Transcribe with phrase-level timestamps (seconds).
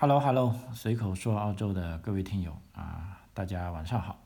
[0.00, 4.16] Hello Hello，随口说澳洲的各位听友啊，大家晚上好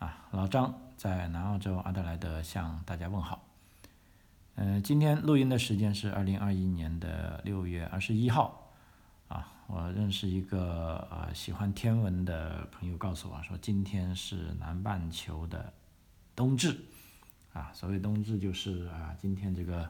[0.00, 3.44] 啊，老张在南澳洲阿德莱德向大家问好。
[4.56, 8.72] 嗯，今天录音的时间是二零二一年的六月二十一号
[9.28, 9.52] 啊。
[9.68, 15.72] 我认识一个呃喜欢天文的朋友告诉我说，今天是南半球的
[16.34, 16.76] 冬至
[17.52, 17.70] 啊。
[17.72, 19.88] 所谓冬至就是啊，今天这个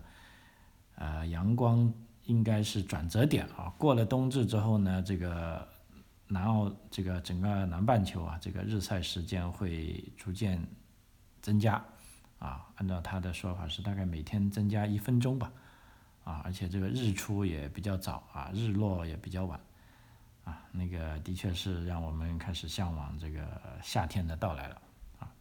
[0.96, 1.90] 呃阳光。
[2.28, 5.66] 应该是转折点啊，过了冬至之后呢，这个
[6.26, 10.62] 南澳这个整个南半球啊，这个日晒时间会逐渐
[11.40, 11.82] 增加
[12.38, 15.50] 啊，按照他的说法是大概每天增加一分钟吧
[16.22, 19.58] 啊，而且这个日出也比较早啊，日落也比较晚
[20.44, 23.40] 啊，那个的确是让我们开始向往这个
[23.82, 24.82] 夏天的到来了
[25.18, 25.32] 啊。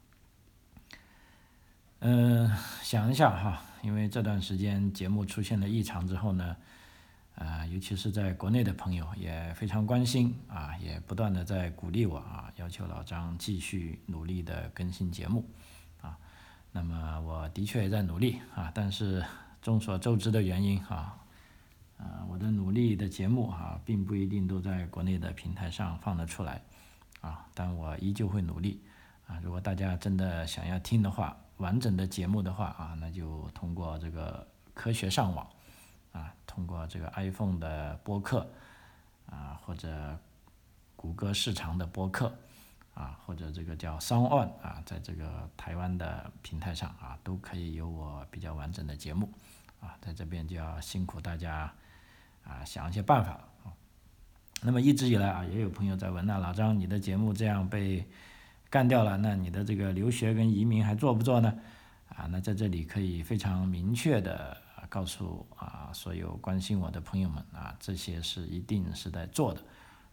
[2.00, 2.50] 嗯，
[2.82, 6.56] 想一下哈，因为这段时间节目出现了异常之后呢。
[7.38, 15.48] 啊，尤其是在国内的朋友也非常关心啊，也不断的在鼓励我啊，要求老张继续努力的更新节目
[16.02, 16.18] 啊。
[16.72, 19.24] 那么我的确也在努力啊，但是
[19.62, 21.16] 众所周知的原因啊，
[22.00, 26.64] 啊，我的努力的节目啊，并不一定都在国内的平台上放得出来
[27.22, 28.82] 啊，但我依旧会努力
[29.28, 29.40] 啊。
[29.44, 35.48] 如果大家真的想要听的话，完整的节目的话啊，那就通过这个科学上网。
[36.12, 38.50] 啊，通过这个 iPhone 的播客
[39.28, 40.18] 啊，或者
[40.96, 42.36] 谷歌市场的播客
[42.94, 49.30] 啊，或者这个叫 Sound On 啊，在这个台湾的平台上啊，都可以有我比较完整的节目
[49.80, 51.72] 啊，在这边就要辛苦大家
[52.44, 53.34] 啊，想一些办法
[53.64, 53.74] 啊。
[54.64, 58.04] 那么一直以来啊，也有朋友在问，那老张，你的节目这样被
[58.72, 61.54] 干掉了，那你的这个留学跟移民还做不做呢？
[62.10, 64.58] 啊，那在这里可以非常明确的。
[64.90, 69.62] 告诉啊，所有关心我的朋友们啊，这些是一定是在做的，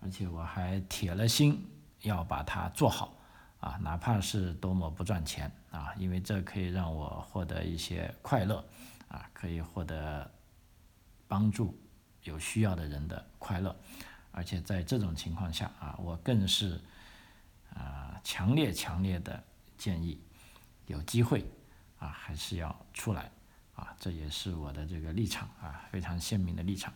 [0.01, 1.67] 而且我还铁了心
[2.03, 3.17] 要把它做好
[3.61, 8.65] 啊，哪怕是多么不赚钱啊，因为这可以让我获得一些快乐
[9.09, 10.31] 啊，可以获得
[11.27, 11.79] 帮助
[12.25, 13.75] 有需要的人的快乐，
[14.33, 16.81] 而且在这种情况下啊，我更是
[17.73, 19.43] 啊强烈强烈的
[19.79, 20.21] 建议，
[20.87, 21.45] 有机会
[21.99, 23.31] 啊还是要出来。
[23.75, 26.93] 啊，这也是我的这个立场啊，非常鲜明的立场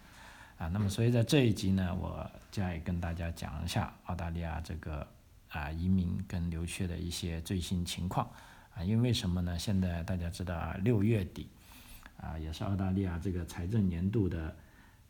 [0.59, 0.69] 啊。
[0.69, 5.07] 那么，所以在这一集呢，我再跟大家讲一下澳大利亚这个
[5.51, 8.31] 啊移民跟留学的一些最新情况
[8.77, 8.85] 啊。
[8.85, 9.59] 因为什么呢？
[9.59, 11.49] 现在大家知道啊，六月底
[12.17, 14.57] 啊，也是澳大利亚这个财政年度的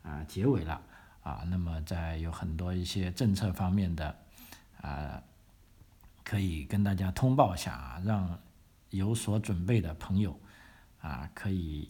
[0.02, 0.80] 啊结尾了
[1.22, 1.44] 啊。
[1.50, 4.16] 那么，在有很多一些政策方面的
[4.80, 5.22] 啊，
[6.24, 8.38] 可以跟大家通报一下啊，让
[8.88, 10.34] 有所准备的朋友。
[11.00, 11.88] 啊，可以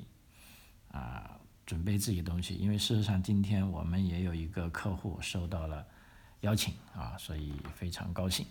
[0.90, 5.84] 啊，准备自己东西，因为事实上今天我们也有一个客户收到了
[6.40, 8.44] 邀请啊，所以非常高兴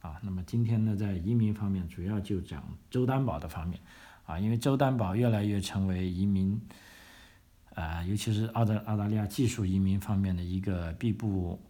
[0.00, 0.18] 啊。
[0.22, 3.78] 那么今天呢，在移民方面，主要就讲州担保的方面
[4.24, 6.58] 啊，因为州担保越来越成为移民
[7.74, 11.60] 啊，尤其是澳大澳大利亚技术移民方面的一个必不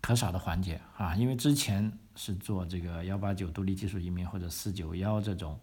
[0.00, 5.60] 可少的环节啊，因为之前是做这个幺八九独立技术移民或者四九幺这种。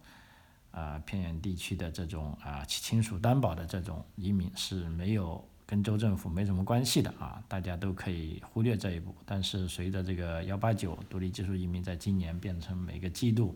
[0.73, 9.15] 啊，偏远地区的这种啊亲属担保的这种移民是没有跟州政府没什么关系的啊，大家都可以忽略这一步。
[9.23, 13.55] 但是随着这个幺八九独立技术移民在今年变成每个季度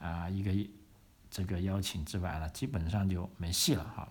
[0.00, 0.70] 啊一个
[1.30, 4.08] 这个邀请之外了，基本上就没戏了哈。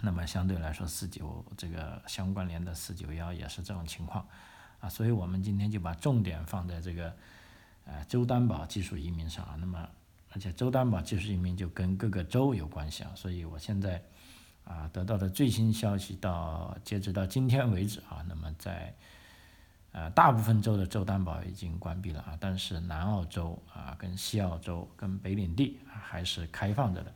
[0.00, 4.26] 那么相对来说，四九这个相关联的四九幺也是这种情况
[4.80, 7.14] 啊，所以我们今天就把重点放在这个
[7.84, 9.86] 呃州担保技术移民上啊，那么。
[10.34, 14.02] 而且州担保技术移民就跟各个州有关系啊，所以我现在
[14.64, 18.94] 啊得到的最新消息到截止到今天为止啊，那么在
[19.92, 27.14] 呃大部分州的州担保已经关闭了啊，但是南澳洲啊跟西澳洲跟北领地还是开放着的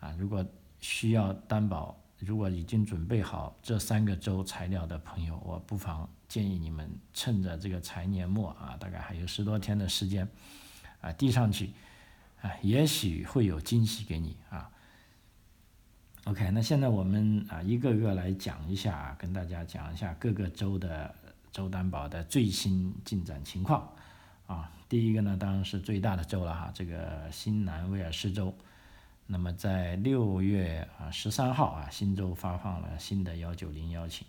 [0.00, 0.42] 啊，如果
[0.80, 10.26] 需要担保，如果已经准备好这三个州材料的朋友，我不妨建议你们趁着这个财年末啊，大概还有十多天的时间
[11.02, 11.74] 啊递上去。
[12.44, 14.70] 啊，也许会有惊喜给你啊。
[16.24, 21.14] OK，那现在我们啊一个个来讲一下，跟大家讲一下各个州的
[21.50, 23.90] 州担保的最新进展情况
[24.46, 24.70] 啊。
[24.90, 28.54] 第一个呢，当然是最大的州了哈，这个新南威尔士州。
[29.26, 34.26] 那么在六月啊十三号啊，新州发放了新的幺九零邀请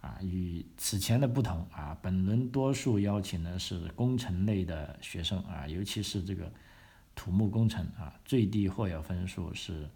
[0.00, 6.52] 啊，与此前的不同啊，本轮多数邀请呢是工程类的学生啊，尤其是这个。
[7.18, 9.88] 土木工程啊，最低获邀分数是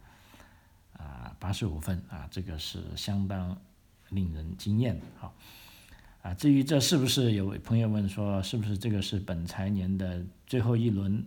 [0.95, 3.57] 啊八十五分啊，这个是相当
[4.09, 5.33] 令人惊艳的哈
[6.23, 11.25] 啊，至于这是不是有朋友问说，是不是这个是本财年的最后一轮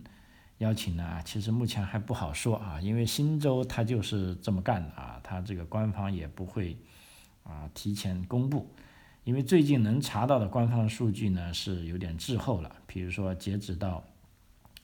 [0.58, 1.22] 邀请呢？
[1.24, 6.76] 其实目前还不好说啊，因为新州它就是这么干的啊，它这个官方也不会
[7.42, 8.70] 啊提前公布，
[9.24, 14.04] 因为最近能查到的官方数据呢是有点滞后了，比如说截止到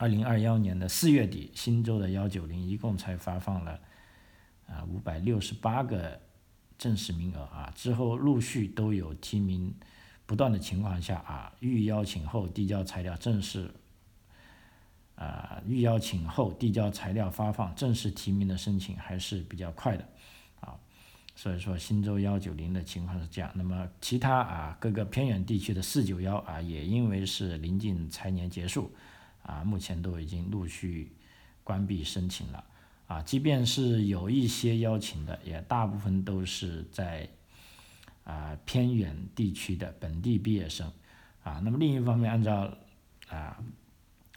[0.03, 3.79] 二零二幺年的四月底，新州的幺九零一共才发放了
[4.67, 6.21] 啊五百六十八个
[6.77, 9.73] 正式名额啊，之后陆续都有提名。
[10.27, 13.71] 不断的情况下啊，预邀请后递交材料正式，
[15.15, 20.09] 啊预邀请后递交材料发放正式提名的申请还是比较快的，
[20.59, 20.75] 啊，
[21.37, 23.49] 所以说新州幺九零的情况是这样。
[23.55, 28.91] 那么其他啊各个偏远地区的四九幺啊，也因为是临近财年结束，
[29.43, 31.13] 啊目前都已经陆续
[31.65, 32.65] 关闭申请了，
[33.07, 37.29] 啊即便是有一些邀请的，也大部分都是在。
[38.25, 40.89] 啊，偏远地区的本地毕业生，
[41.43, 42.73] 啊，那么另一方面，按照
[43.29, 43.61] 啊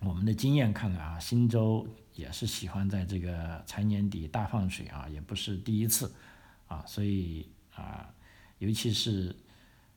[0.01, 6.11] 我们的经验看来啊，新州也是喜欢在这个财年底大放水啊，也不是第一次，
[6.65, 8.09] 啊，所以啊，
[8.57, 9.35] 尤其是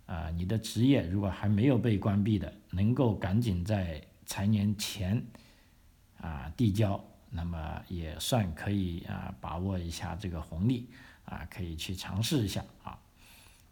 [0.05, 5.21] 啊你的职业如果还没有被关闭的，能够赶紧在财年前
[6.21, 10.89] 啊递交，那么也算可以啊把握一下这个红利，
[11.25, 12.97] 啊，可以去尝试一下啊。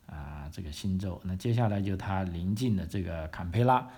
[0.06, 3.88] 啊，这个新州，那接下来就它临近的这个坎培拉，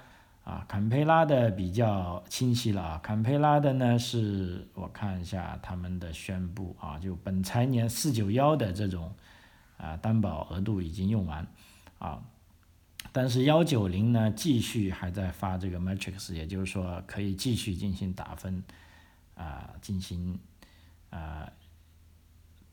[0.43, 9.15] 啊，坎培拉的比较清晰了啊，坎培拉的呢是我看一下他们的宣布啊，就本财年四九幺的这种
[9.77, 11.47] 啊担保额度已经用完
[11.99, 12.23] 啊，
[13.19, 18.63] 但是幺九零呢继续还在发这个 matrix，也就是说可以继续进行打分
[19.35, 20.39] 啊，进行
[21.11, 21.51] 啊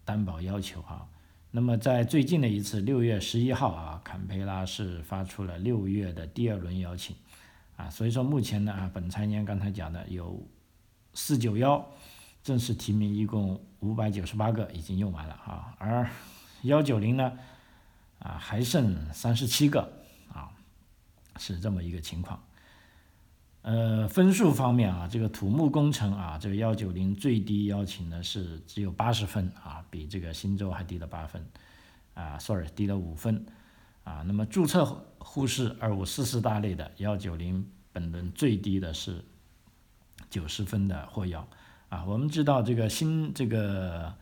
[0.03, 1.07] 担保要求啊。
[1.49, 7.15] 那么在最近的一次六月十一号啊，坎培拉是发出了六月的第二轮邀请，
[7.75, 10.47] 啊，所以说目前呢啊，本财年刚才讲的有
[11.15, 11.83] 四九幺
[12.43, 16.07] 正式提名一共五百九十八个已经用完了啊，而
[16.61, 17.33] 幺九零呢
[18.19, 20.04] 啊还剩三十七个，
[21.37, 22.41] 是这么一个情况。
[23.61, 31.43] 呃，分数方面啊，这个土木工程啊，这个幺九零最低邀请的是只有八十分啊，比这个新州还低了八分，
[32.13, 33.43] 啊，sorry，低了五分，
[34.03, 34.85] 啊，那么注册
[35.17, 39.25] 护士二五四四大类的幺九零本轮最低的是
[40.29, 41.47] 九十分的获邀，
[41.89, 44.13] 啊，我们知道这个新这个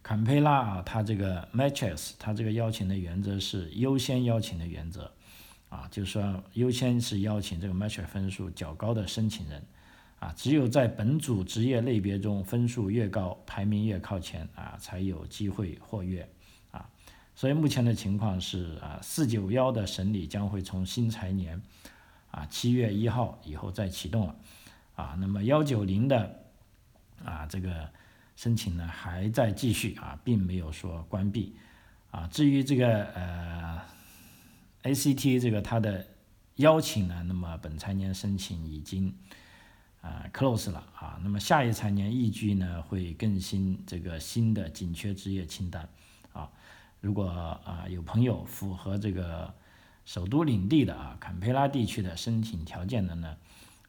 [0.00, 5.10] 坎培拉啊，它这个 matches，它这个邀请的原则是优先邀请的原则。
[5.72, 9.64] 啊，就是说优先是邀请这个 match 分数较高的申请人，
[10.18, 16.28] 啊，只有在本组职业类别中分数越高，排名越靠前啊，才有机会获约，
[16.72, 16.86] 啊，
[17.34, 21.58] 所以目前的情况是啊，四九幺的审理将会从新财年
[22.30, 24.36] 啊七月一号以后再启动了，
[24.94, 26.38] 啊，那么幺九零的
[27.24, 27.88] 啊这个
[28.36, 31.56] 申请呢还在继续啊，并没有说关闭，
[32.10, 33.80] 啊，至于这个呃。
[34.82, 36.06] ACT 这个它的
[36.56, 39.14] 邀请呢，那么本财年申请已经
[40.00, 45.88] 啊 close 了啊，那么下一财年易居呢会更新这个新的紧缺职业清单
[46.32, 46.50] 啊，
[47.00, 49.54] 如果啊有朋友符合这个
[50.04, 53.36] 首都领地的啊坎培拉地区的申请条件的呢，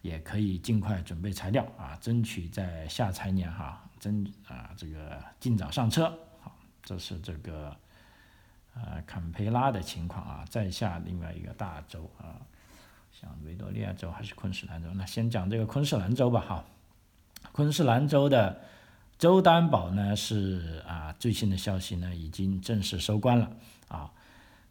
[0.04, 7.76] 也可以尽快准备材料啊，争取在下财年哈争啊这个尽早上车好，这是这个。
[8.76, 12.42] 呃，坎培拉的情况啊，在下另外一个大洲啊，
[13.12, 14.90] 像维多利亚州还是昆士兰州？
[14.96, 16.66] 那先讲这个昆士兰州吧，哈。
[17.52, 18.62] 昆士兰州的
[19.20, 23.52] 州担保呢是啊，最新的消息呢已经正式收官了
[23.90, 24.12] 啊。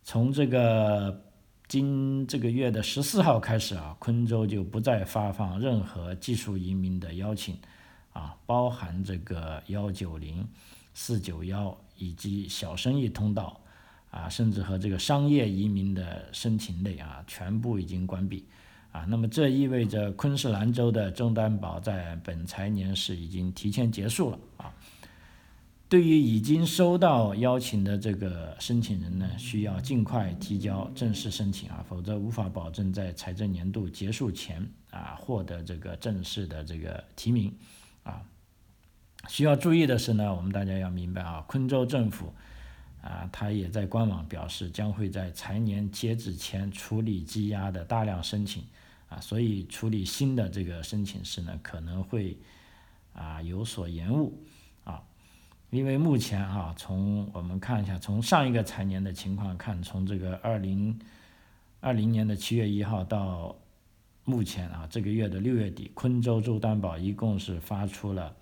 [0.03, 1.23] 从这个
[1.69, 7.57] 今这个月的十四号开始啊，昆州就不再发放任何技术移民的邀请
[8.13, 10.45] 啊，包含这个幺九零、
[10.93, 13.61] 四九幺以及小生意通道。
[14.13, 18.45] 啊，甚至和这个商业移民的申请类啊，全部已经关闭，
[18.91, 24.71] 啊，那么这意味着昆士兰州的中担保在本财年是已经提前结束了啊。
[25.89, 37.51] 对于已经收到邀请的这个申请人呢，需要尽快提交正式申请啊，否则无法保证在财政年度结束前啊获得这个正式的这个提名
[38.03, 38.21] 啊。
[39.27, 42.31] 需要注意的是呢，我们大家要明白啊，昆州政府。
[43.03, 48.63] 啊，他也在官网表示，将会在财年截止前处理积压的大量申请，
[49.09, 52.39] 啊，所以处理新的这个申请时呢，可能会
[53.13, 54.41] 啊有所延误，
[54.85, 55.03] 啊，
[55.71, 60.97] 因为目前啊，从我们看一下，从上一个财年的情况看，从这个二零
[61.81, 63.57] 二零年的七月一号到
[64.25, 68.33] 目前啊，这个月的六月底，昆州州担保一共是发出了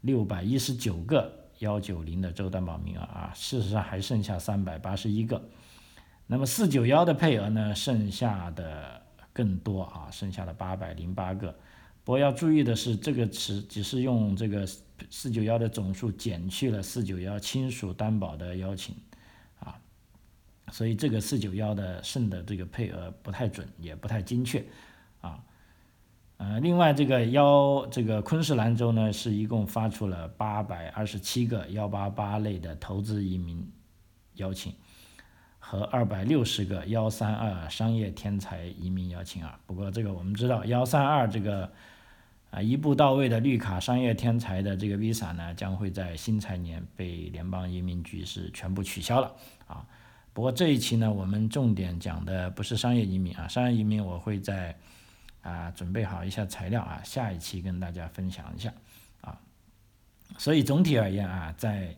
[0.00, 5.42] 六百一十九个幺九零的州担保名额啊，事实上还剩下三百八十一个。
[6.26, 9.00] 那么四九幺的配额呢，剩下的
[9.32, 11.54] 更多啊，剩下的八百零八个。
[12.04, 14.66] 不过要注意的是，这个词只是用这个
[15.10, 18.94] 四九幺的总数减去了四九幺亲属担保的邀请
[19.58, 19.78] 啊。
[20.72, 24.64] 所以这个四九幺的剩的这个配额不太准，也不太精确，
[25.20, 25.42] 啊，
[26.38, 33.66] 呃，另外这个幺这个昆士兰州呢是一共发出了八百二十七个幺八八类的投资移民
[34.34, 34.74] 邀请，
[35.58, 39.58] 和二百六十个幺三二商业天才移民邀请啊。
[39.64, 41.72] 不过这个我们知道幺三二这个
[42.50, 49.34] 啊一步到位的绿卡商业天才的这个 visa 呢，将会在新财年被联邦移民局是全部取消了
[49.66, 49.86] 啊。
[50.34, 54.76] 不过这一期呢，我们重点讲的不是商业移民啊，商业移民我会在
[55.46, 58.72] 啊准备好一下材料啊，下一期跟大家分享一下
[59.20, 59.38] 啊。
[60.36, 61.94] 所以总体而言啊，在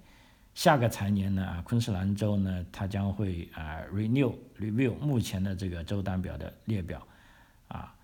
[0.55, 7.07] 下个财年呢啊，昆士兰州呢，它将会啊 renew review 目前的这个州单表的列表
[7.69, 7.95] 啊，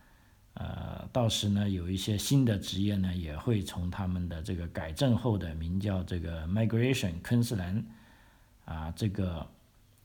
[0.54, 7.84] 呃，到时呢有一些新的职业呢，也会从他们的这个改正后的名叫这个 migration 昆士兰
[8.64, 9.46] 啊这个。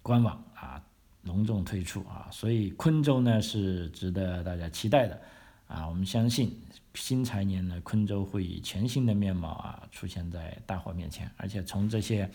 [0.02, 0.82] 官网啊，
[1.24, 5.22] 隆重推出啊，所以昆州呢是值得大家期待的
[5.68, 5.88] 啊。
[5.88, 6.58] 我们相信
[6.96, 11.30] 新财年呢，昆州会以全新的面貌啊出现在大伙面前。
[11.38, 12.30] 而且从这些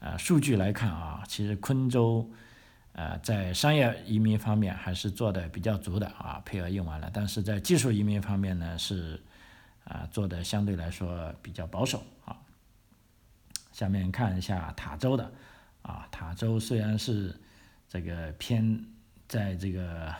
[0.00, 2.30] 呃数据来看啊，其实昆州
[2.92, 7.10] 呃在商业移民方面还是做的比较足的啊，配额用完了。
[7.12, 9.18] 但是在技术移民方面呢，是
[9.84, 12.36] 啊做的相对来说比较保守啊。
[13.72, 15.32] 下面看一下塔州的。
[15.82, 17.32] 啊，塔州虽然是
[17.88, 18.84] 这个偏
[19.28, 20.14] 在这个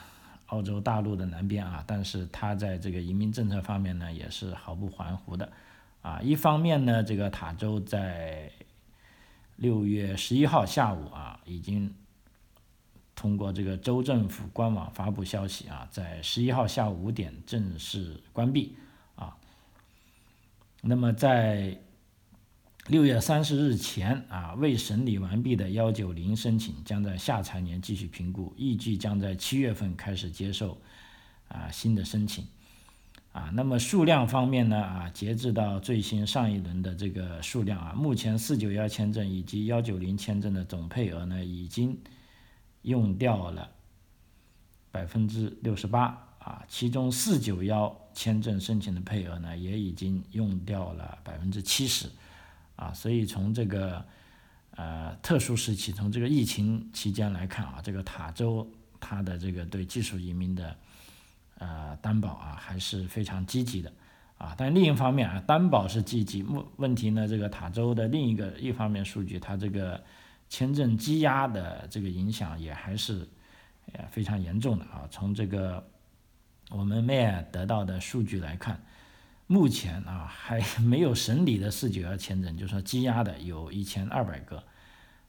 [0.46, 5.52] 澳洲大陆的南边啊，但是它在这个移民政策方面呢，也是毫不含糊的。
[6.02, 8.50] 啊，一方面呢，这个塔州在
[9.56, 11.92] 六月十一号下午啊，已经
[13.16, 18.76] 通过这个州政府官网发布消息啊，在十一号下午五点正式关闭
[19.16, 19.36] 啊。
[20.82, 21.76] 那么在
[22.88, 30.80] 六月三十日前啊，未审理完毕的幺九零申请将在下财年继续评估，预计将在七月份开始接受
[31.48, 32.44] 啊新的申请
[33.32, 33.50] 啊。
[33.54, 41.98] 那么数量方面呢啊，截至到最新上一轮的这个数量啊，目前四九幺签证以及幺九零签证的总配额呢，已经
[42.82, 43.68] 用掉了
[44.92, 52.08] 百分之六十八啊，其中四九幺签证申请的配额呢，也已经用掉了百分之七十。
[52.76, 54.04] 啊，所以从这个
[54.72, 60.76] 呃特殊时期，从这个疫情期间来看啊，这个塔州它的这个对技术移民的
[61.56, 63.90] 呃担保啊还是非常积极的
[64.36, 64.54] 啊。
[64.58, 70.04] 但另一方面啊，担保是积极，问问题呢，这个塔州的另一个一方面数据，它这个
[70.50, 73.26] 签证积压的这个影响也还是
[73.94, 75.08] 呃非常严重的啊。
[75.10, 75.82] 从这个
[76.68, 78.78] 我们 May 得到的数据来看。
[79.48, 84.62] 目前啊还 没有审理的四九幺签证，就是说积压的有一千二百个，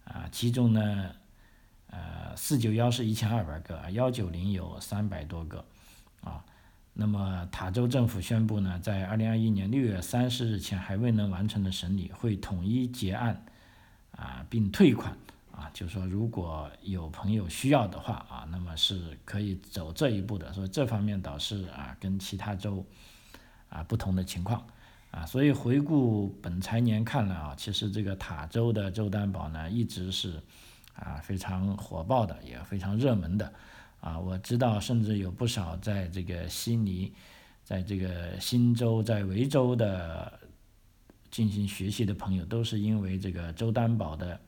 [0.05, 1.11] 啊，其中呢，
[1.91, 5.63] 呃，四九幺是一千二百个，幺九零有三百多个，
[6.21, 6.43] 啊，
[6.93, 13.45] 那么塔州政府宣布呢，在二零二一年六月三十日前还未能完成的审理，会统一结案，
[14.11, 15.15] 啊，并退款，
[15.51, 22.83] 啊，就说如果有朋友需要的话，啊，那么是可以走这一步的，所以这方面倒是啊，跟其他州。
[23.69, 24.65] 啊，不同的情况，
[25.11, 30.41] 啊，所以回顾本财年看来啊，其实这个塔州的州担保呢，一直是
[30.95, 33.53] 啊非常火爆的，也非常热门的，
[33.99, 37.13] 啊，我知道甚至有不少在这个悉尼，
[37.63, 40.39] 在这个新州、在维州的
[41.29, 44.39] 进行学习的朋友，都是因为这个州担保的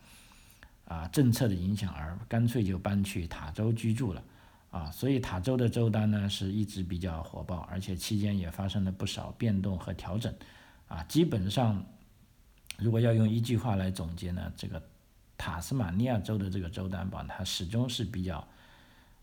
[0.85, 4.23] 啊政策的影响而干脆就搬去塔州居住了。
[4.71, 10.31] 啊，所以塔州的州单呢是一直比较火爆，而且期间也发生了不少变动和调整，
[10.88, 11.83] 啊，基本上，
[12.77, 14.79] 如果要用一句话来总结呢，这个
[15.39, 18.47] 塔斯马尼亚州的这个州担保，它始终是比较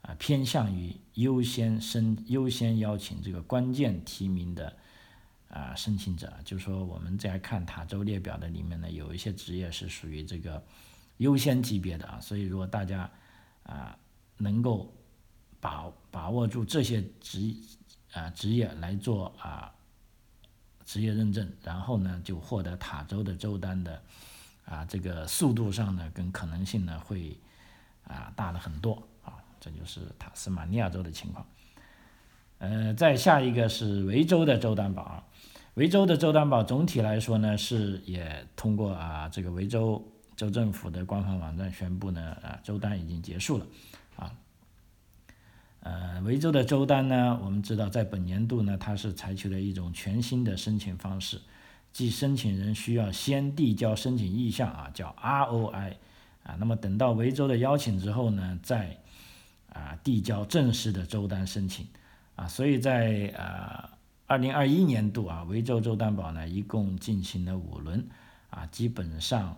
[0.03, 4.76] 啊偏向于优先申优先邀请这个关键提名的
[5.49, 10.61] 啊申请者，就说我们在看塔州列表的里面呢，有一些职业是属于这个
[11.19, 13.09] 优先级别的啊，所以如果大家
[13.62, 13.97] 啊
[14.38, 14.93] 能够。
[15.61, 17.55] 把把握住这些职
[18.13, 19.73] 啊职业来做啊
[20.85, 24.03] 职业认证，然后呢就获得塔州的州单的
[24.65, 27.39] 啊这个速度上呢跟可能性呢会
[28.05, 29.35] 啊大了很多啊。
[29.59, 31.47] 这就是塔斯马尼亚州的情况。
[32.59, 35.25] 呃，再下一个是维州的州担保啊，
[35.75, 40.03] 维州的州担保总体来说呢是也通过啊这个维州
[40.37, 43.67] 州政府的官方网站宣布呢啊州单已经结束了
[44.17, 44.33] 啊。
[45.87, 51.40] 呃，维州的州单呢，我们知道在本年度呢，它是采取了一种全新的申请方式，
[51.93, 55.93] 即申请人需要先递交申请意向啊，叫 ROI
[56.43, 58.99] 啊，那么等到维州的邀请之后呢，再
[59.73, 61.87] 啊递交正式的州单申请
[62.35, 63.88] 啊，所以在呃
[64.26, 68.05] 二零二一年度啊，维州州担保呢一共进行了五轮
[68.50, 69.57] 啊，基本上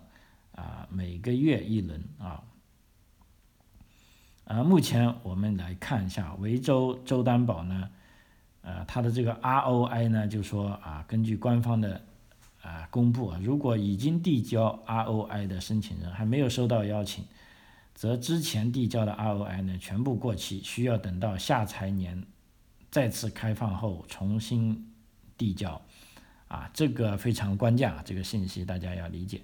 [0.55, 2.45] 啊每个月一轮啊。
[4.49, 7.91] 啊，目前我们来看一下维州州担保呢，
[8.63, 12.01] 呃，它的这个 ROI 呢，就说啊，根据官方的
[12.63, 17.27] 啊公布啊，如果已经递交 ROI 的申请人还没有收到邀请，
[17.95, 22.25] 则之前递交的 ROI 呢全部过期，需要等到下财年
[22.91, 24.91] 再次开放后重新
[25.37, 25.79] 递交，
[26.49, 29.43] 啊，这个非常关键啊，这个信息大家要理解。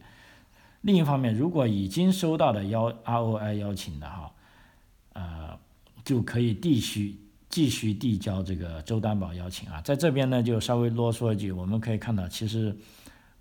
[0.80, 4.32] 另一方面，如果已经收到的邀 ROI 邀请的哈。
[5.14, 5.59] 呃，
[6.04, 7.18] 就可以继续
[7.49, 12.76] 继续递交这个州担保邀请啊，在这边呢就稍微啰嗦一句，我们可以看到，其实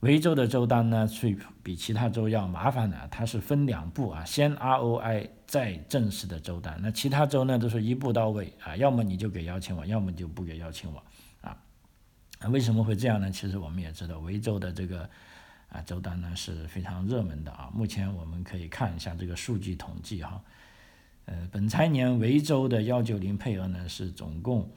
[0.02, 11.04] 维州的州单呢是比其他州要麻烦的，它是分两步啊，先 ROI 再正式的州单，那其他州呢都是一步到位啊，要么你就给邀请我，要么就不给邀请我
[11.42, 11.58] 啊。
[12.50, 13.32] 为什么会这样呢？
[13.32, 15.10] 其实我们也知道，维州的这个
[15.70, 20.40] 啊州单呢是非常热门的啊，目前我们可以看一下这个数据统计哈。
[21.26, 24.70] 呃，本财年维州的幺九零配额呢是总共，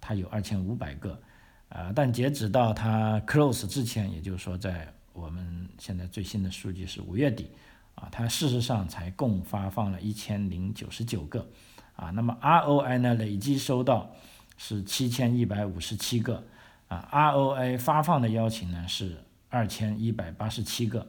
[0.00, 1.20] 它有二千五百个，
[1.68, 7.50] 啊，但截止到它 close 之前，也就是说在我们现在最新的数据是五月底，
[7.94, 11.48] 啊，它事实上才共发放了一千零九十九个，
[11.94, 14.10] 啊，那么 ROI 呢累计收到
[14.56, 16.42] 是七千一百五十七个，
[16.88, 21.06] 啊，ROI 发放的邀请呢是二千一百八十七个，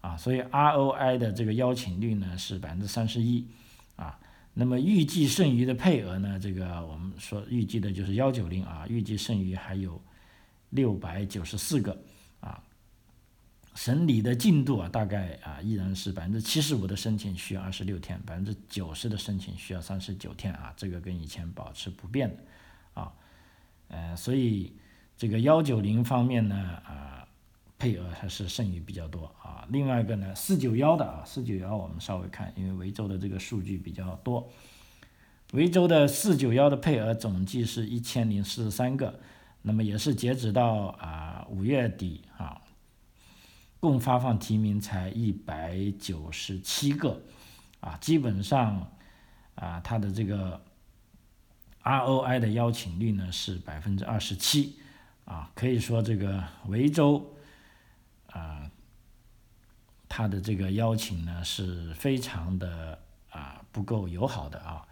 [0.00, 3.46] 啊，所以 ROI 的这个邀请率呢是百分之三十一。
[4.00, 4.18] 啊，
[4.54, 6.38] 那么预计剩余的配额呢？
[6.40, 10.00] 这个我们说预计的就是幺九零啊，预计剩余还有
[10.70, 11.92] 六百九十四个
[12.40, 12.64] 啊。
[13.74, 22.42] 审理的进度啊，大概啊依然是百分之七十五的申请需要二十六天，百分之九十的申请需要三十九天啊，这个跟以前保持不变的
[22.94, 23.12] 啊。
[23.88, 24.72] 呃，所以
[25.16, 27.19] 这个幺九零方面呢啊。
[27.80, 34.46] 配额还是剩余比较多啊，另外一个呢，四九幺的啊，四九幺我们稍微看，因为维州的这个数据比较多，
[35.52, 39.18] 维州的四九幺的配额总计是一千零四十三个，
[39.62, 42.60] 那么也是截止到啊五月底啊，
[43.80, 47.22] 共发放提名才一百九十七个，
[47.80, 48.92] 啊，基本上
[49.54, 50.60] 啊它的这个
[51.82, 54.76] ROI 的邀请率呢是百分之二十七，
[55.24, 57.24] 啊，可以说这个维州。
[58.32, 58.70] 啊，
[60.08, 62.98] 他的这个邀请呢是非常的
[63.30, 64.86] 啊不够友好的啊，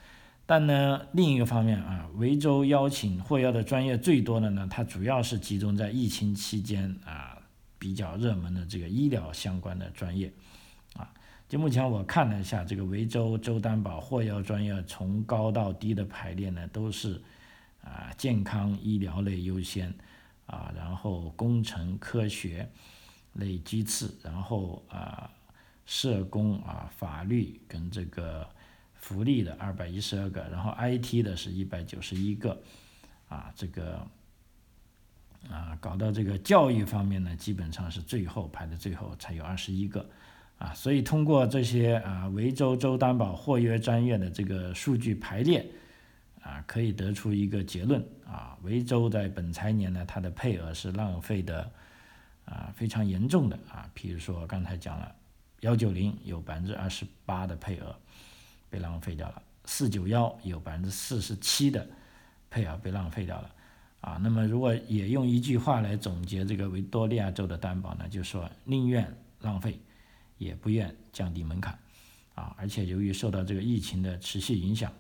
[0.47, 7.39] 但呢另一个方面啊，维州邀请获邀的专业最多的呢，它主要是集中在疫情期间啊
[7.79, 10.33] 比较热门的这个医疗相关的专业
[10.95, 11.13] 啊。
[11.49, 17.21] 就目前我看了一下这个维州州担保获邀专业从高到低的排列呢，都是
[17.83, 19.93] 啊健康医疗类优先
[20.47, 22.69] 啊，然后工程科学。
[23.39, 25.31] 类居次，然后啊，
[25.87, 28.45] 社工啊，法律跟这个
[28.95, 32.61] 福利的二百一十二个，然后 IT 的是一百九十一个，
[33.29, 34.05] 啊，这个
[35.49, 40.05] 啊，搞到这个教育方面呢，基本上是最后排的最后才有二十一个，
[40.59, 45.65] 啊，所以通过这些啊维州州担保或约专业的这个数据排列，
[46.43, 51.71] 啊，可以得出一个结论啊，维州在本财年呢，它的配额是浪费的。
[52.49, 55.15] 啊，非常严重的啊，比如说刚才讲了，
[55.61, 57.95] 幺九零有百分之二十八的配额
[58.71, 61.87] 被浪费掉了，四九幺有百分之四十七的
[62.49, 63.55] 配额被浪费掉了，
[64.01, 69.07] 啊，那么如果也用一句话来总结这个维多利亚州的担保呢，就说宁愿
[69.43, 69.79] 浪费，
[70.39, 71.79] 也不愿降低门槛，
[72.35, 74.91] 啊，而且由于受到这个疫情的持续影响，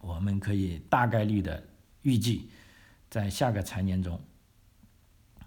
[0.00, 1.62] 我们可以大概率的
[2.00, 2.48] 预计，
[3.10, 4.18] 在下个财年中。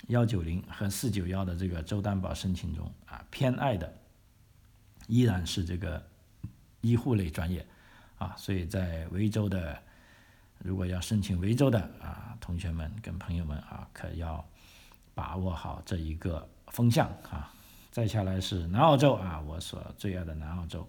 [0.10, 3.92] 幺九零和四九幺的这个州担保申请中啊，偏爱的
[5.08, 6.04] 依然是这个
[6.82, 7.66] 医护类专业
[8.18, 9.80] 啊，所以在维州的
[10.58, 14.44] 如果要申请维州的啊，同学们跟朋友们啊，可要
[15.14, 17.54] 把握好这一个风向啊。
[17.92, 20.88] 再下来是南澳洲啊，我所最爱的南澳洲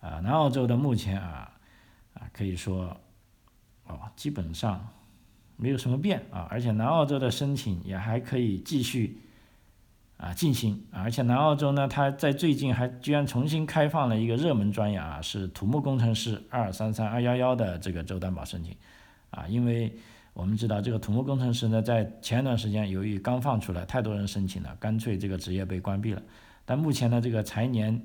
[0.00, 1.52] 啊，南澳洲的目前啊
[2.14, 2.98] 啊可以说，
[3.84, 4.86] 哦，基本上
[5.56, 9.18] 没有什么变啊，而且南澳洲的申请也还可以继续
[10.16, 18.74] 啊进行，而且南澳洲呢，它在最近还居然重新开放了一个热门专业啊，是土木工程师二三三二幺幺的这个州担保申请
[19.30, 19.92] 啊，因为
[20.32, 26.22] 我们知道这个土木工程师呢，在前一段时间由于刚放出来，太多人申请了，干脆这个职业被关闭了，
[26.64, 28.00] 但目前呢，这个财年。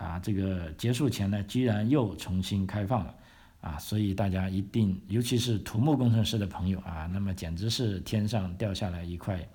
[0.00, 3.14] 啊，这个结束前呢，居然又重新开放了，
[3.60, 9.46] 啊，所以大家一定，尤其是土木工程师的朋友啊，那么简直是天上掉下来一块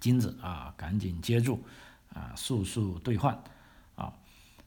[0.00, 1.62] 金子啊，赶紧接住，
[2.14, 3.36] 啊，速速兑换，
[3.96, 4.12] 啊，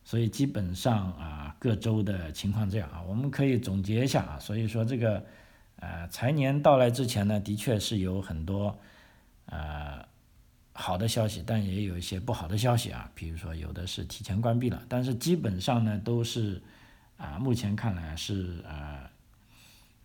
[0.04, 5.26] 所以基本上啊，各州的情况这样啊，我们可以总结一下啊，所以说这个，
[5.78, 8.78] 呃，财年到来之前呢，的确是有很多，
[9.46, 10.10] 呃。
[10.74, 16.60] 好的消息，但也有一些不好的消息啊，比如说有的是提前关闭了，但是基本上呢都是
[17.22, 19.08] 啊，目前看来是呃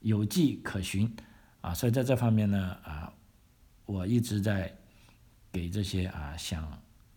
[0.00, 1.11] 有迹可循
[1.62, 3.12] 啊，所以在这方面呢啊，
[3.87, 4.70] 我一直在
[5.50, 6.70] 给这些啊想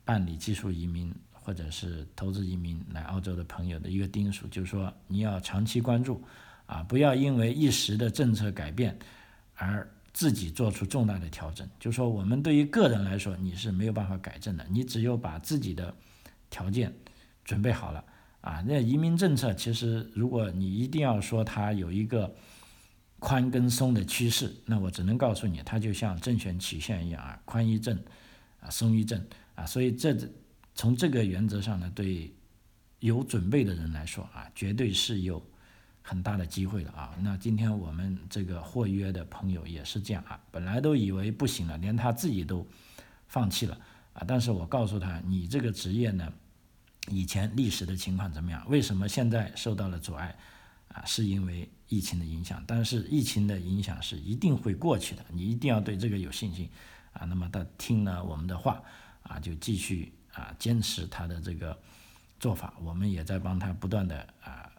[0.05, 6.23] 办理技术移民或者是投资移民来澳洲的朋友的一个叮嘱，就是说你要长期关注
[6.65, 8.97] 啊，不要因为一时的政策改变
[9.55, 9.85] 而。
[10.11, 14.65] 自己做出重大的调整，就说我们对于个人来说，你是没有办法改正的。
[14.67, 15.95] 你只有把自己的
[16.49, 16.91] 条件
[17.45, 18.03] 准备好了
[18.41, 18.63] 啊。
[18.65, 22.35] 那移民政策其实，如果你一定要说它有一个
[23.19, 28.03] 宽跟松的趋势，那我只能告诉你，它就像正弦曲线一样啊，宽一阵
[28.59, 29.65] 啊，松一阵啊。
[29.65, 30.15] 所以这
[30.75, 32.33] 从这个原则上呢，对
[32.99, 35.43] 有准备的人来说啊，绝对是有。
[36.01, 37.13] 很大的机会的啊！
[37.21, 42.65] 那今天我们这个获约的朋友也是这样啊，本来都以为不行了，连他自己都
[43.27, 43.77] 放弃了
[44.13, 44.23] 啊。
[44.27, 46.33] 但是我告诉他，你这个职业呢，
[47.09, 48.63] 以前历史的情况怎么样？
[48.69, 50.37] 为什么现在受到了阻碍？
[50.89, 52.63] 啊，是因为疫情的影响。
[52.65, 56.69] 但是疫情的影响是一定会过去的，你一定要对这个有信心
[57.13, 57.25] 啊。
[57.25, 58.81] 那么他听了我们的话
[59.23, 61.77] 啊，就继续啊坚持他的这个
[62.39, 64.69] 做法，我们也在帮他不断的啊。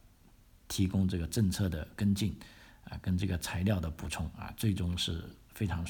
[0.68, 2.32] 提供这个政策的跟进，
[2.84, 5.84] 啊，跟这个材料的补充啊，最终是非常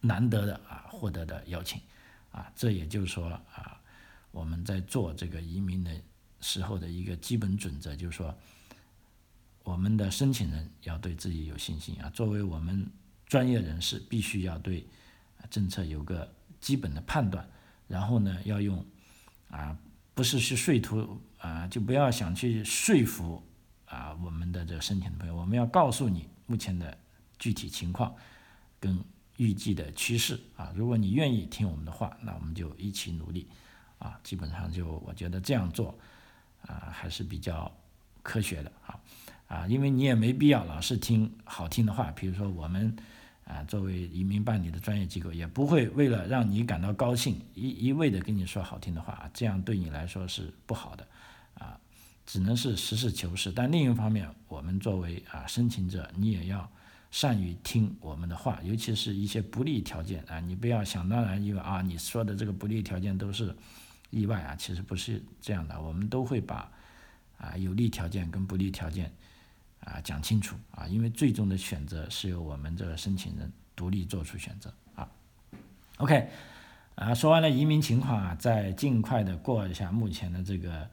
[0.00, 1.80] 难得的啊，获得的邀请，
[2.30, 3.79] 啊，这也就是说啊，
[4.30, 5.90] 我们在做这个移民的
[6.40, 8.36] 时候的一个基本准则，就是说，
[9.62, 12.90] 我们的申请人要对自己有信心啊，作为我们
[13.26, 14.86] 专业人士，必须要对
[15.50, 17.48] 政策有个基本的判断，
[17.88, 18.84] 然后呢，要用
[19.50, 19.78] 啊。
[20.12, 23.42] 不是去说服啊，就不要想去说服
[23.86, 25.34] 啊我们的这个申请的朋友。
[25.34, 26.98] 我们要告诉你目前的
[27.38, 28.14] 具体情况
[28.78, 29.02] 跟
[29.38, 30.74] 预计的趋势啊。
[30.76, 33.48] 如果你愿意听我们的话，那我们就一起努力
[34.00, 34.18] 啊。
[34.24, 35.96] 基本上就我觉得这样做
[36.66, 37.70] 啊还是比较
[38.24, 38.98] 科学的啊
[39.46, 42.96] 啊，因为你也没必要老是听好听的话，比如说我们。
[43.46, 51.04] 啊，作为移民办理的专业机构，也不会为了让你感到高兴，一一味的跟你说好听的话，这样对你来说是不好的，
[51.54, 51.76] 啊，
[52.24, 53.50] 只能是实事求是。
[53.50, 56.70] 但另一方面，我们作为啊申请者，你也要
[57.10, 63.52] 善于听我们的话，尤其是一些不利条件啊，你不要想当然，因为啊你说的这个不利条件都是
[64.10, 66.70] 意外啊，其实不是这样的，我们都会把
[67.38, 69.10] 啊有利条件跟不利条件。
[69.82, 75.08] 啊，讲清楚啊，因为最终的选择是由我们这个申请人独立做出选择啊。
[75.96, 76.28] OK，
[76.96, 80.86] 啊，说完了移民情况啊，再尽快的过一下目前的这个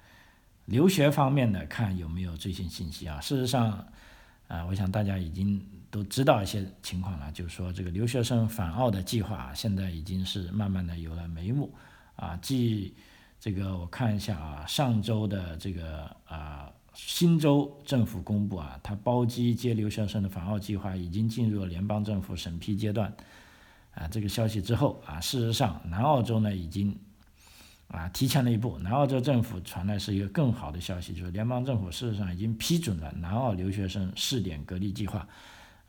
[0.67, 3.19] 留学方面的，看有没有最新信息啊。
[3.19, 3.85] 事实上，
[4.47, 11.75] 啊，我想大家已经都知道一些情况了，就是说这个留学生返澳的计划啊现在已经是慢慢的有了眉目
[12.17, 12.37] 啊。
[12.41, 12.93] 继
[13.39, 16.69] 这个我看一下啊，上周的这个啊。
[16.99, 23.15] 新州政府公布啊，它包机接留学生的返澳计划已经进入了联邦政府审批阶段。
[23.93, 26.97] 啊，这个消息之后啊，事实上南澳洲呢已经
[27.89, 28.79] 啊提前了一步。
[28.79, 35.27] 南澳洲政府传来是一个更好的消息，就是联邦政府事实上已经批准了南澳留学生试点隔离计划。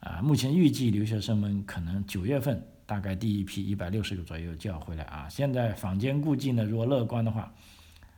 [0.01, 5.29] 啊，目前预计留学生们可能九月份大概第一批一百六十个左右就要回来啊。
[5.29, 7.53] 现在坊间估计呢，如果乐观的话，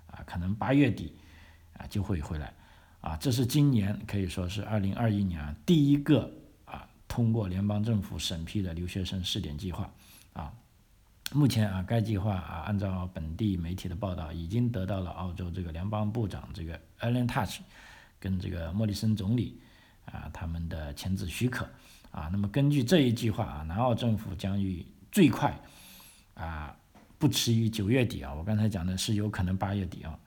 [0.06, 1.12] 啊，可能八月底
[1.76, 2.54] 啊就会回来。
[3.00, 6.30] 啊，这是今年可以说是二零二一年第一个
[6.66, 9.90] 啊通过联邦政府审批的留学生试点计划
[10.34, 10.52] 啊。
[11.32, 17.60] 目前啊，该计划啊按照本地媒体的报道，已经得到了澳洲这个联邦部长这个 Alan Touch
[18.20, 19.58] 跟这个莫里森总理
[20.04, 21.68] 啊他们的签字许可
[22.10, 22.28] 啊。
[22.32, 25.58] 那么根据这一计划啊，南澳政府将于最快
[26.34, 26.76] 啊
[27.18, 30.18] 不迟于九月底啊，我刚才讲的是有可能八月底啊。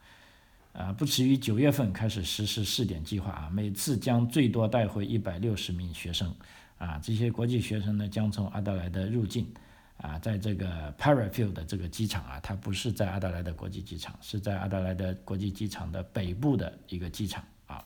[0.74, 6.34] 啊，不迟于九月份开始实施试点计划啊，每次将最多带回一百六十名学生，
[6.80, 9.48] 啊，这些国际学生呢将从阿德莱德入境，
[9.98, 17.86] 啊，在这个 Parafield 的这个机场啊，它不是在阿德莱德国际机场，是在阿德莱德国际机场的北部的一个机场啊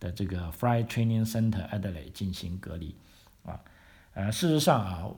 [0.00, 2.92] 的这个 Fly Training Center Adelaide 进行隔离，
[3.48, 3.60] 啊，
[4.14, 5.08] 呃，事实上啊。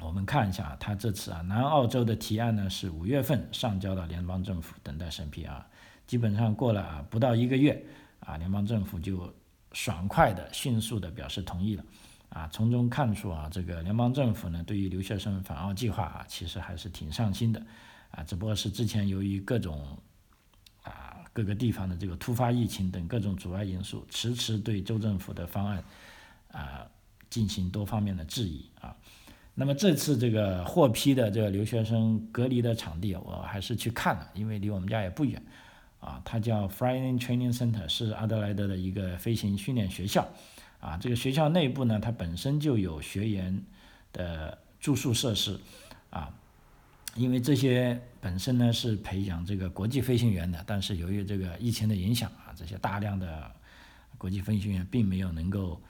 [0.00, 5.64] 我们看一下，他这次啊，南澳洲的提案呢是五月份上交到联邦政府等待审批啊，
[6.04, 7.80] 基本上过了啊不到一个月
[8.18, 9.32] 啊，联邦政府就
[9.70, 11.84] 爽快的、迅速的表示同意了
[12.28, 17.62] 啊，从中看出啊，这个联邦政府呢对于留学生返澳计划啊，其实还是挺上心的
[18.10, 19.96] 啊，只不过是之前由于各种
[20.82, 25.84] 啊各个地方的这个突发疫情等各种阻碍因素，迟迟对州政府的方案
[26.50, 26.84] 啊
[27.34, 28.94] 进行多方面的质疑啊。
[29.56, 35.42] 那么这次这个获批的这个留学生隔离的场地，我还是去看了，因为离我们家也不远，
[35.98, 40.28] 啊，它叫 Flying Training Center，是阿德莱德的一个飞行训练学校，
[40.78, 43.60] 啊，这个学校内部呢，它本身就有学员
[44.12, 45.58] 的住宿设施，
[46.10, 46.32] 啊，
[47.16, 53.50] 因为这些本身呢是培养这个国际飞行员的，但是由于这个疫情的影响啊，这些大量的
[54.18, 55.80] 国际飞行员并没有能够。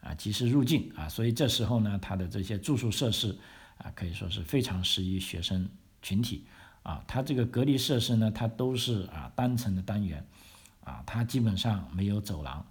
[0.00, 3.38] 啊，及时入境啊，所以这时候呢，它的这些住宿设施
[3.76, 5.68] 啊，可以说是非常适于学生
[6.00, 6.46] 群体
[6.82, 7.04] 啊。
[7.06, 10.26] 它这个隔离设施呢，它都是啊单层的单元
[10.84, 12.64] 啊，它基本上没有走廊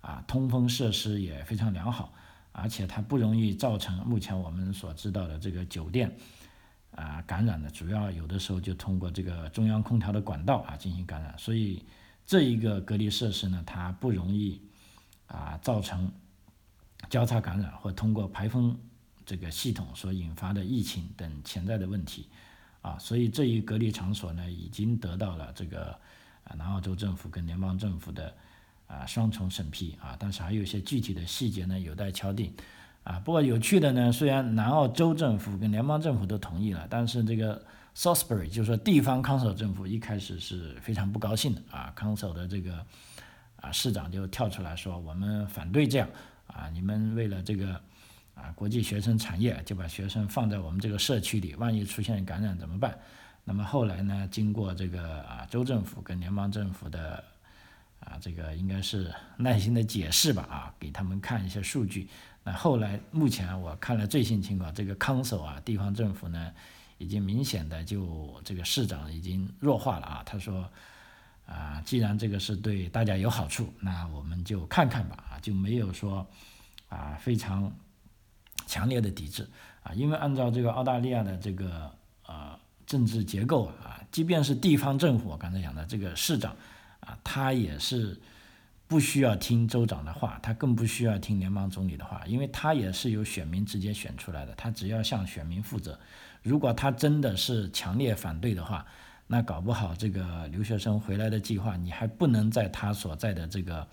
[0.00, 2.12] 啊，通风设施也非常良好，
[2.52, 6.16] 而且它不容易造成目前我们所知道的这个酒店
[6.92, 11.84] 啊感染的，主要有的时候就通过这个中央空调的管道啊进行感染，所以
[12.24, 14.60] 这一个隔离设施呢，它不容易
[15.26, 16.12] 啊造成。
[17.08, 18.76] 交叉感染或通过排风
[19.24, 22.28] 这个系统所引发的疫情等潜在的问题，
[22.80, 25.90] 啊，所以这一隔离场所呢已经得到了这个
[26.44, 28.32] 啊南澳洲政府跟联邦政府的
[28.86, 32.52] 啊双重审批啊，但是还有一些具体的细节呢有待敲定，
[33.02, 37.64] 啊，不过有趣的呢，虽然南澳洲政府跟联邦政府都同意了，但是这个
[37.96, 42.84] Salisbury 就是说地方康首政府一开始是非常不高兴的啊，康首的这个
[43.56, 46.08] 啊市长就跳出来说我们反对这样。
[46.46, 47.80] 啊，你们为了这个
[48.34, 52.98] 啊，国际学生产业就把学生放在我们这个社区里，万一出现感染怎么办？
[53.44, 57.22] 那么后来呢，经过这个啊，州政府跟联邦政府的
[58.00, 62.08] 啊，这个应该是耐心的解释吧，啊，给他们看一些数据。
[62.42, 66.52] 那后来目前我看了最新情况，这个康首啊，地方政府呢，
[66.98, 70.70] 已经明显的就这个市长已经弱化了啊，他说。
[71.46, 75.16] 啊，既然这个是对大家有好处，那我们就看看吧。
[75.30, 76.26] 啊，就没有说
[76.88, 77.72] 啊非常
[78.66, 79.48] 强烈的抵制
[79.82, 81.90] 啊，因为按照这个澳大利亚的这个
[82.26, 86.56] 呃政治结构啊，即便是地方政府，我刚才讲的这个市长
[87.00, 88.20] 啊，他也是
[88.88, 95.98] 不需要听州长的话，他更不需要听联邦总理的话，因为他也是由选民直接选出来的，他只要向选民负责。
[96.42, 98.86] 如果他真的是强烈反对的话，
[99.28, 103.88] 那搞不好这个留学生回来的计划，你还不能在他所在的这个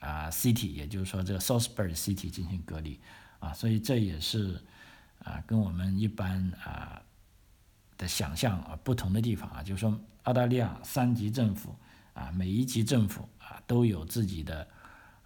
[0.00, 2.98] 啊 city，也就是说这个 Southbury city 进行隔离
[3.38, 4.60] 啊，所以这也是
[5.22, 7.00] 啊跟我们一般啊
[7.96, 11.72] 的想象啊不同的地方啊，就是说澳大利亚三级政府
[12.12, 14.66] 啊每一级政府啊都有自己的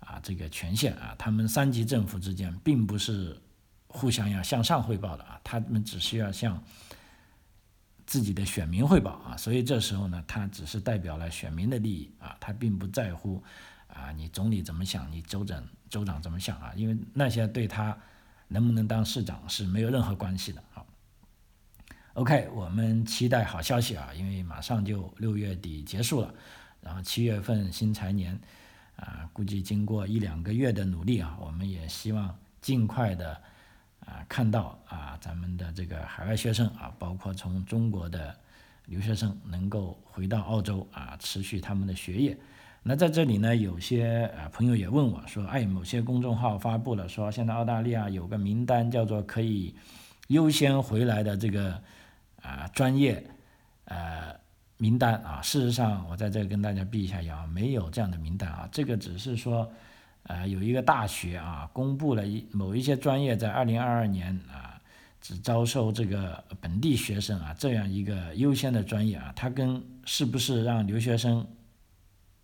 [0.00, 3.40] 啊这个权限啊，他们三级政府之间并不是
[3.86, 6.62] 互相要向上汇报的啊，他们只需要向。
[8.08, 13.44] 自己的选民汇报啊，所以这时候呢，他只是代表了选民的利益啊，他并不在乎
[13.86, 17.94] 啊，你总理怎么想，你州长州长怎么想啊，因为那些对他
[18.48, 20.82] 能不能当市长是没有任何关系的啊。
[22.14, 26.34] OK，我们期待好消息啊，因为马上就六月底结束了，
[26.80, 28.40] 然后七月份新财年
[28.96, 33.38] 啊，估计经过一两个月的努力啊，我们也希望尽快的。
[34.08, 38.34] 啊，看到啊，咱们的这个海外学生啊，包括从中国的
[38.86, 42.34] 留学生能够回到澳洲啊，持续他们的学业。
[42.82, 49.74] 那在这里呢，有些啊朋友也问我说，哎，某些公众号发布了说，现在澳大利亚有个名单叫做可以
[50.28, 51.78] 优先回来的这个
[52.40, 53.22] 啊专业
[53.84, 54.34] 呃
[54.78, 55.42] 名单啊。
[55.42, 59.70] 事实上，我在这跟大家避一下谣，没有这样的名单啊，这个只是说。
[60.24, 64.80] 呃，有一个大学啊，公布了一某一些专业在二零二二年啊，
[65.20, 71.46] 只招收这个本地学生啊，这样一个优先的专业啊，它跟是不是让留学生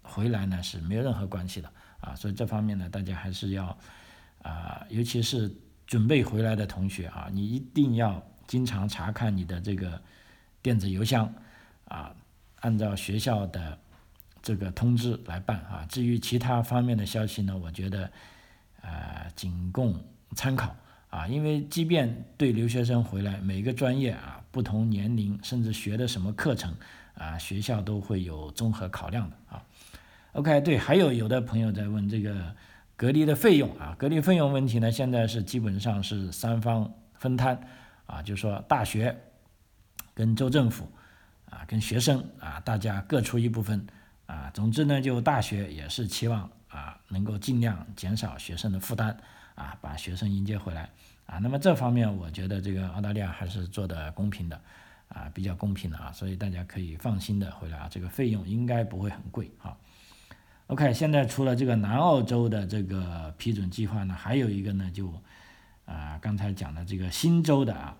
[0.02, 3.76] 回来呢是没有任何关系的啊，所以这方面呢，大家还是要
[4.42, 5.50] 啊，尤其是
[5.86, 10.00] 准备回来的同学啊，你一定要经常查看你的这个
[10.62, 11.30] 电子邮箱
[11.88, 12.14] 啊，
[12.60, 13.78] 按照学校的
[14.44, 15.86] 这个通知来办啊。
[15.88, 18.10] 至于其他方面的消息呢，我觉得
[18.82, 19.98] 呃仅供
[20.36, 20.76] 参考
[21.08, 21.26] 啊。
[21.26, 26.74] 因为即便对留学生回来，每个专业啊不同年龄，甚至学的什么课程
[27.14, 29.64] 啊，学校都会有综合考量的啊。
[30.32, 32.54] OK，对，还有有的朋友在问这个
[32.96, 37.58] 隔离的费用啊，隔离费用问题呢，现在是基本上是三方分摊
[38.06, 39.16] 啊，就说大学
[40.12, 40.90] 跟州政府
[41.48, 43.86] 啊，跟学生啊，大家各出一部分
[44.26, 44.50] 啊。
[44.54, 49.16] 总之呢，就大学也是期望啊，能够尽量减少学生的负担
[49.54, 50.90] 啊，把学生迎接回来
[51.26, 51.38] 啊。
[51.38, 54.60] 那么这方面，我觉得这个澳大利亚还是做的公平的
[55.08, 59.76] 啊，比较公平的啊，所以大家可以放心的回来啊，这个费用应该不会很贵啊。
[60.68, 65.12] OK，现在除了这个南澳洲的这个批准计划呢，还有一个呢，就
[65.84, 67.98] 啊刚才讲的这个新州的啊，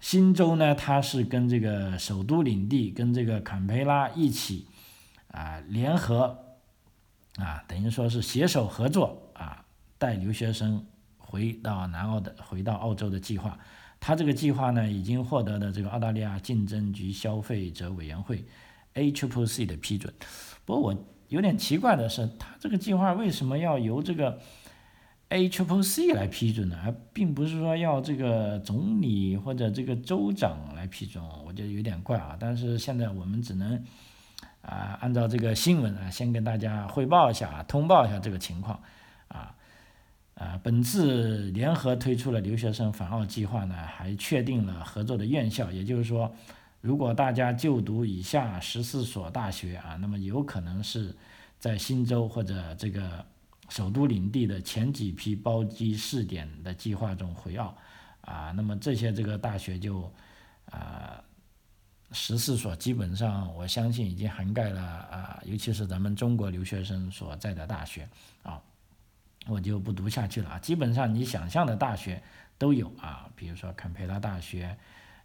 [0.00, 4.66] 新州呢，它是跟这个首都领地跟这个坎培拉一起
[5.32, 6.38] 啊联合
[7.36, 9.64] 啊，等于说是携手合作啊，
[9.98, 10.86] 带留学生
[11.18, 13.58] 回到南澳的回到澳洲的计划。
[13.98, 18.44] 他这个计划呢，已经获得了这个澳大利亚竞争局消费者委员会
[18.94, 20.14] （ACCC） 的批准。
[20.64, 21.04] 不过我。
[21.28, 24.38] 有点奇怪的是，他这个计划为什么要由这个
[25.30, 26.78] A Triple C 来批准呢？
[26.84, 32.36] 而并不是说要这个总理或者这个州长来批准，我觉得有点怪啊。
[32.38, 33.82] 但是现在我们只能
[34.62, 38.82] 啊，按照这个新闻啊，先跟大家汇报一下，通报一下这个情况
[39.28, 39.54] 啊
[40.34, 40.58] 啊。
[40.62, 46.34] 本次联合推出了留学生返澳计划呢，还确定了合作的院校，也就是说。
[46.82, 51.14] 如果大家就读以下十四所大学啊，那么有可能是
[51.56, 53.24] 在新州或者这个
[53.68, 57.72] 首都领地的前几批包机试点的计划中回澳
[58.22, 60.12] 啊，那么这些这个大学就
[60.72, 61.22] 啊
[62.12, 68.08] 十四所基本上我相信已经涵盖了啊，尤其是咱们中国留学生所在的大学
[68.42, 68.60] 啊，
[69.46, 72.22] 我就不读下去了啊，基本上你想象的大学
[72.58, 74.76] 都有啊，比如说坎培拉大学、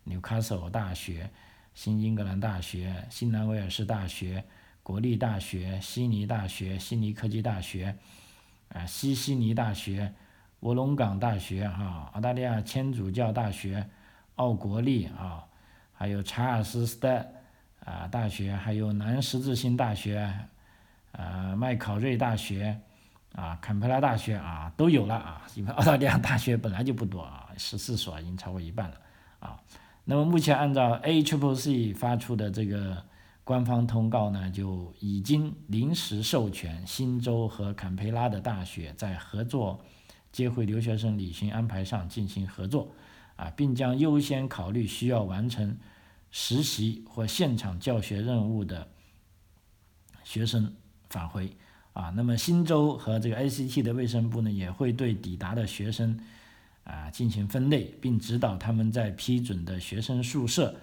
[0.04, 1.30] 纽卡斯尔大学。
[1.74, 4.44] 新英格兰大学、新南威尔士大学、
[4.82, 7.96] 国立大学、悉尼大学、悉尼科技大学、
[8.70, 10.12] 啊西悉尼大学、
[10.62, 13.88] 卧龙岗大学哈、澳大利亚天主教大学、
[14.38, 15.47] 奥国立啊，
[15.98, 17.26] 还有查尔斯斯特
[17.84, 20.32] 啊大学，还有南十字星大学、
[21.12, 22.80] 啊麦考瑞大学、
[23.34, 28.98] 啊坎培拉大学啊都有了啊，因为澳大利亚大学本来就不多啊，十四所已经超过一半了
[29.40, 29.60] 啊。
[30.06, 33.04] 那么目前按照 A Triple C 发出的这个
[33.44, 39.84] 官方通告呢，就已经临时授权新州和坎培拉的大学在合作
[40.32, 42.88] 接回留学生旅行安排上进行合作，
[43.38, 45.78] 啊，并将优先考虑需要完成
[46.30, 48.90] 实习或现场教学任务的
[50.26, 50.76] 学生
[51.10, 51.56] 返回，
[51.94, 56.20] 啊，那么新州和这个 ACT 的卫生部呢，也会对抵达的学生。
[56.90, 60.74] 啊，进行分类，并指导他们在批准的学生宿舍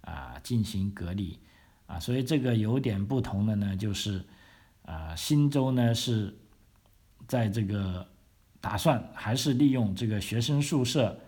[0.00, 1.38] 啊进行隔离
[1.86, 4.24] 啊，所以这个有点不同的呢，就是
[4.86, 6.34] 啊，新州呢是
[7.28, 8.08] 在这个
[8.58, 11.20] 打算还是利用这个学生宿舍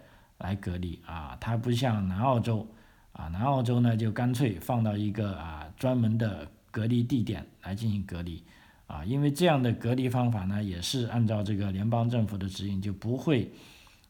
[0.43, 2.69] 来隔离啊，它不像南澳洲
[3.15, 8.45] 啊，南澳洲呢就干脆放到一个啊专门的隔离地点来进行隔离
[8.87, 13.51] 啊，因为这样的隔离方法呢也是按照这个联邦政府的指引，就不会。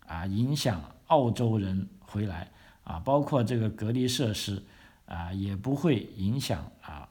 [0.05, 2.51] 啊，影响澳洲人回来
[2.85, 4.63] 啊，包括这个隔离设施
[5.07, 7.09] 啊，也不会影响啊，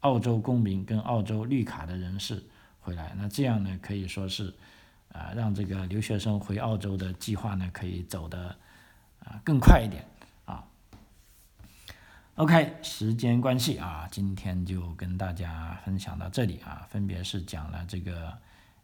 [0.00, 2.42] 澳洲公民跟澳洲绿卡的人士
[2.78, 3.14] 回来。
[3.18, 4.54] 那这样呢，可以说是
[5.12, 8.56] 啊，让这个留学生回澳洲的计划呢，可以走得
[9.20, 10.04] 啊更快一点
[10.44, 10.64] 啊。
[12.36, 18.36] OK，时间关系啊，今天就跟大家分享到这里啊，分别是讲了这个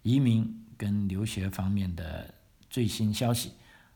[0.02, 2.32] 移民跟留学方面的。
[2.68, 3.52] 最新消息，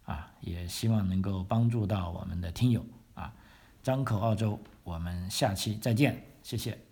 [0.07, 3.31] 啊，也希望能够帮助到我们的听友啊。
[3.83, 6.90] 张口澳洲，我们下期再见，谢谢。